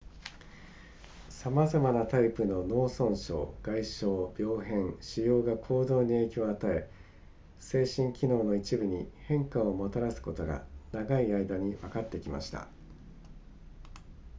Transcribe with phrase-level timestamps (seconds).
[1.29, 6.89] さまざまなタイプの脳損傷外傷病変腫瘍が行動に影響を与え
[7.59, 12.67] 精神機能の一部に変化をもたらすことが長い間にわかってきました